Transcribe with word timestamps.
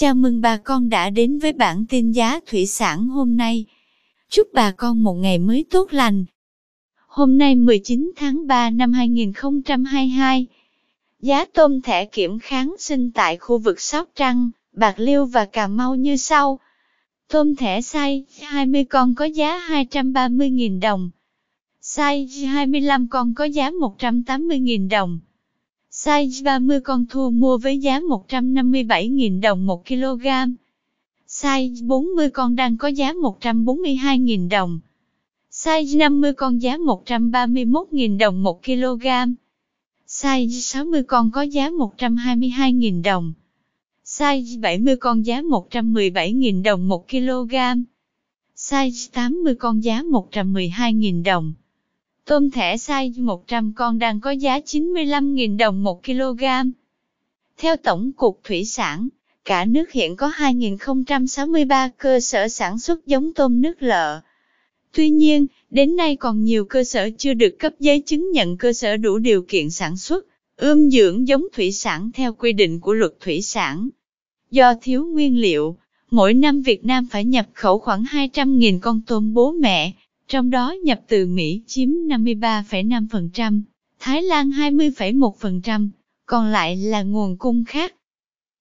Chào 0.00 0.14
mừng 0.14 0.40
bà 0.40 0.56
con 0.56 0.88
đã 0.88 1.10
đến 1.10 1.38
với 1.38 1.52
bản 1.52 1.84
tin 1.88 2.12
giá 2.12 2.40
thủy 2.46 2.66
sản 2.66 3.08
hôm 3.08 3.36
nay. 3.36 3.64
Chúc 4.28 4.48
bà 4.52 4.70
con 4.70 5.02
một 5.02 5.14
ngày 5.14 5.38
mới 5.38 5.64
tốt 5.70 5.92
lành. 5.92 6.24
Hôm 7.06 7.38
nay 7.38 7.54
19 7.54 8.12
tháng 8.16 8.46
3 8.46 8.70
năm 8.70 8.92
2022, 8.92 10.46
giá 11.20 11.44
tôm 11.44 11.82
thẻ 11.82 12.04
kiểm 12.04 12.38
kháng 12.38 12.74
sinh 12.78 13.10
tại 13.10 13.36
khu 13.36 13.58
vực 13.58 13.80
Sóc 13.80 14.08
Trăng, 14.14 14.50
Bạc 14.72 14.94
Liêu 14.98 15.26
và 15.26 15.44
Cà 15.44 15.66
Mau 15.66 15.94
như 15.94 16.16
sau. 16.16 16.58
Tôm 17.28 17.56
thẻ 17.56 17.80
size 17.80 18.22
20 18.42 18.84
con 18.84 19.14
có 19.14 19.24
giá 19.24 19.58
230.000 19.68 20.80
đồng. 20.80 21.10
Size 21.82 22.46
25 22.46 23.08
con 23.08 23.34
có 23.34 23.44
giá 23.44 23.70
180.000 23.70 24.88
đồng. 24.88 25.20
Size 26.04 26.42
30 26.44 26.80
con 26.80 27.06
thua 27.06 27.30
mua 27.30 27.58
với 27.58 27.78
giá 27.78 28.00
157.000 28.00 29.40
đồng 29.40 29.66
1 29.66 29.86
kg. 29.86 30.26
Size 31.28 31.86
40 31.86 32.30
con 32.30 32.56
đang 32.56 32.76
có 32.76 32.88
giá 32.88 33.12
142.000 33.12 34.48
đồng. 34.48 34.80
Size 35.50 35.98
50 35.98 36.32
con 36.32 36.62
giá 36.62 36.76
131.000 36.76 38.18
đồng 38.18 38.42
1 38.42 38.64
kg. 38.64 39.06
Size 40.06 40.60
60 40.60 41.02
con 41.02 41.30
có 41.30 41.42
giá 41.42 41.70
122.000 41.70 43.02
đồng. 43.02 43.32
Size 44.04 44.60
70 44.60 44.96
con 44.96 45.26
giá 45.26 45.42
117.000 45.42 46.62
đồng 46.62 46.88
1 46.88 47.08
kg. 47.08 47.54
Size 48.56 49.08
80 49.12 49.54
con 49.54 49.84
giá 49.84 50.02
112.000 50.02 51.22
đồng. 51.24 51.52
Tôm 52.28 52.50
thẻ 52.50 52.76
size 52.76 53.24
100 53.24 53.72
con 53.76 53.98
đang 53.98 54.20
có 54.20 54.30
giá 54.30 54.58
95.000 54.58 55.56
đồng 55.56 55.82
1 55.82 56.04
kg. 56.04 56.44
Theo 57.58 57.76
Tổng 57.76 58.12
cục 58.16 58.40
Thủy 58.44 58.64
sản, 58.64 59.08
cả 59.44 59.64
nước 59.64 59.92
hiện 59.92 60.16
có 60.16 60.32
2.063 60.36 61.90
cơ 61.98 62.20
sở 62.20 62.48
sản 62.48 62.78
xuất 62.78 63.06
giống 63.06 63.34
tôm 63.34 63.60
nước 63.60 63.82
lợ. 63.82 64.20
Tuy 64.92 65.10
nhiên, 65.10 65.46
đến 65.70 65.96
nay 65.96 66.16
còn 66.16 66.44
nhiều 66.44 66.64
cơ 66.64 66.84
sở 66.84 67.10
chưa 67.18 67.34
được 67.34 67.58
cấp 67.58 67.72
giấy 67.80 68.00
chứng 68.00 68.30
nhận 68.30 68.56
cơ 68.56 68.72
sở 68.72 68.96
đủ 68.96 69.18
điều 69.18 69.42
kiện 69.42 69.70
sản 69.70 69.96
xuất, 69.96 70.26
ươm 70.56 70.90
dưỡng 70.90 71.28
giống 71.28 71.46
thủy 71.52 71.72
sản 71.72 72.10
theo 72.14 72.32
quy 72.34 72.52
định 72.52 72.80
của 72.80 72.92
luật 72.92 73.12
thủy 73.20 73.42
sản. 73.42 73.88
Do 74.50 74.74
thiếu 74.82 75.04
nguyên 75.04 75.40
liệu, 75.40 75.76
mỗi 76.10 76.34
năm 76.34 76.62
Việt 76.62 76.84
Nam 76.84 77.06
phải 77.10 77.24
nhập 77.24 77.46
khẩu 77.52 77.78
khoảng 77.78 78.04
200.000 78.04 78.78
con 78.80 79.00
tôm 79.06 79.34
bố 79.34 79.52
mẹ, 79.52 79.92
trong 80.28 80.50
đó 80.50 80.74
nhập 80.82 81.00
từ 81.08 81.26
Mỹ 81.26 81.62
chiếm 81.66 81.88
53,5%, 81.88 83.60
Thái 84.00 84.22
Lan 84.22 84.50
20,1%, 84.50 85.88
còn 86.26 86.46
lại 86.46 86.76
là 86.76 87.02
nguồn 87.02 87.36
cung 87.36 87.64
khác. 87.64 87.94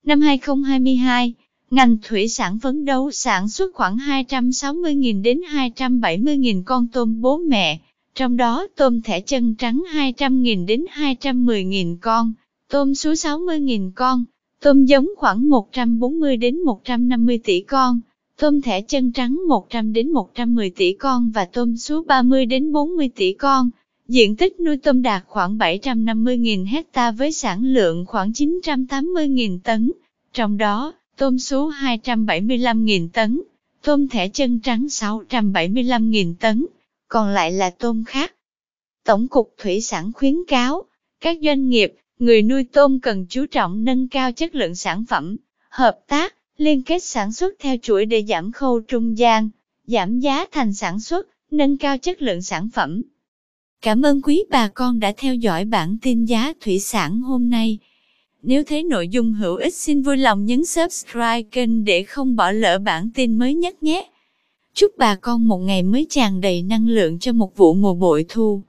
Năm 0.05 0.21
2022, 0.21 1.33
ngành 1.69 1.97
thủy 2.03 2.27
sản 2.27 2.59
phấn 2.59 2.85
đấu 2.85 3.11
sản 3.11 3.49
xuất 3.49 3.75
khoảng 3.75 3.97
260.000 3.97 5.21
đến 5.21 5.41
270.000 5.53 6.63
con 6.63 6.87
tôm 6.87 7.21
bố 7.21 7.37
mẹ, 7.37 7.79
trong 8.15 8.37
đó 8.37 8.67
tôm 8.75 9.01
thẻ 9.01 9.21
chân 9.21 9.55
trắng 9.55 9.83
200.000 9.93 10.65
đến 10.65 10.85
210.000 10.95 11.97
con, 12.01 12.33
tôm 12.69 12.95
sú 12.95 13.11
60.000 13.11 13.91
con, 13.95 14.25
tôm 14.61 14.85
giống 14.85 15.07
khoảng 15.17 15.49
140 15.49 16.37
đến 16.37 16.59
150 16.59 17.39
tỷ 17.43 17.61
con, 17.61 17.99
tôm 18.37 18.61
thẻ 18.61 18.81
chân 18.81 19.11
trắng 19.11 19.39
100 19.47 19.93
đến 19.93 20.11
110 20.11 20.69
tỷ 20.69 20.93
con 20.93 21.31
và 21.31 21.45
tôm 21.45 21.77
sú 21.77 22.03
30 22.03 22.45
đến 22.45 22.71
40 22.71 23.09
tỷ 23.15 23.33
con. 23.33 23.69
Diện 24.07 24.35
tích 24.35 24.59
nuôi 24.59 24.77
tôm 24.77 25.01
đạt 25.01 25.23
khoảng 25.27 25.57
750.000 25.57 26.67
hecta 26.67 27.11
với 27.11 27.31
sản 27.31 27.63
lượng 27.63 28.05
khoảng 28.05 28.31
980.000 28.31 29.59
tấn, 29.63 29.91
trong 30.33 30.57
đó 30.57 30.93
tôm 31.17 31.39
sú 31.39 31.69
275.000 31.69 33.09
tấn, 33.13 33.41
tôm 33.81 34.07
thẻ 34.07 34.29
chân 34.29 34.59
trắng 34.59 34.85
675.000 34.89 36.33
tấn, 36.39 36.65
còn 37.07 37.29
lại 37.29 37.51
là 37.51 37.69
tôm 37.69 38.03
khác. 38.07 38.33
Tổng 39.05 39.27
cục 39.27 39.53
Thủy 39.57 39.81
sản 39.81 40.11
khuyến 40.13 40.35
cáo, 40.47 40.83
các 41.21 41.37
doanh 41.41 41.69
nghiệp, 41.69 41.93
người 42.19 42.41
nuôi 42.41 42.63
tôm 42.63 42.99
cần 42.99 43.25
chú 43.29 43.45
trọng 43.45 43.83
nâng 43.83 44.07
cao 44.07 44.31
chất 44.31 44.55
lượng 44.55 44.75
sản 44.75 45.05
phẩm, 45.09 45.35
hợp 45.69 45.99
tác, 46.07 46.36
liên 46.57 46.83
kết 46.83 47.03
sản 47.03 47.31
xuất 47.31 47.53
theo 47.59 47.75
chuỗi 47.81 48.05
để 48.05 48.23
giảm 48.27 48.51
khâu 48.51 48.79
trung 48.79 49.17
gian, 49.17 49.49
giảm 49.87 50.19
giá 50.19 50.45
thành 50.51 50.73
sản 50.73 50.99
xuất, 50.99 51.27
nâng 51.51 51.77
cao 51.77 51.97
chất 51.97 52.21
lượng 52.21 52.41
sản 52.41 52.69
phẩm. 52.73 53.01
Cảm 53.81 54.01
ơn 54.01 54.21
quý 54.21 54.43
bà 54.49 54.67
con 54.67 54.99
đã 54.99 55.13
theo 55.17 55.35
dõi 55.35 55.65
bản 55.65 55.97
tin 56.01 56.25
giá 56.25 56.53
thủy 56.61 56.79
sản 56.79 57.21
hôm 57.21 57.49
nay. 57.49 57.77
Nếu 58.41 58.63
thấy 58.63 58.83
nội 58.83 59.07
dung 59.07 59.33
hữu 59.33 59.55
ích 59.55 59.75
xin 59.75 60.01
vui 60.01 60.17
lòng 60.17 60.45
nhấn 60.45 60.65
subscribe 60.65 61.41
kênh 61.41 61.85
để 61.85 62.03
không 62.03 62.35
bỏ 62.35 62.51
lỡ 62.51 62.79
bản 62.79 63.09
tin 63.15 63.39
mới 63.39 63.53
nhất 63.53 63.83
nhé. 63.83 64.09
Chúc 64.73 64.91
bà 64.97 65.15
con 65.15 65.47
một 65.47 65.57
ngày 65.57 65.83
mới 65.83 66.07
tràn 66.09 66.41
đầy 66.41 66.61
năng 66.61 66.87
lượng 66.87 67.19
cho 67.19 67.33
một 67.33 67.57
vụ 67.57 67.73
mùa 67.73 67.93
bội 67.93 68.25
thu. 68.29 68.61